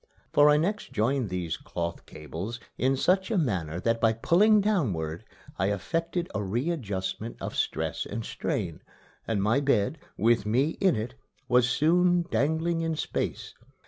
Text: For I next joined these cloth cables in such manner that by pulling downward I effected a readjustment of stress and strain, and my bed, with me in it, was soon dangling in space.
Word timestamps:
For 0.33 0.49
I 0.49 0.57
next 0.57 0.91
joined 0.91 1.29
these 1.29 1.57
cloth 1.57 2.07
cables 2.07 2.59
in 2.75 2.97
such 2.97 3.29
manner 3.29 3.79
that 3.81 4.01
by 4.01 4.13
pulling 4.13 4.59
downward 4.59 5.23
I 5.59 5.67
effected 5.71 6.27
a 6.33 6.41
readjustment 6.41 7.37
of 7.39 7.55
stress 7.55 8.07
and 8.07 8.25
strain, 8.25 8.81
and 9.27 9.43
my 9.43 9.59
bed, 9.59 9.99
with 10.17 10.43
me 10.43 10.69
in 10.81 10.95
it, 10.95 11.13
was 11.47 11.69
soon 11.69 12.23
dangling 12.31 12.81
in 12.81 12.95
space. 12.95 13.53